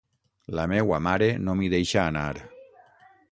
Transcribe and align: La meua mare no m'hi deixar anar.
La 0.59 0.63
meua 0.71 0.99
mare 1.09 1.29
no 1.45 1.55
m'hi 1.61 1.71
deixar 1.75 2.09
anar. 2.13 2.29